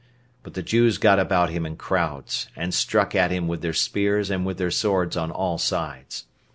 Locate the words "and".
2.55-2.73, 4.31-4.43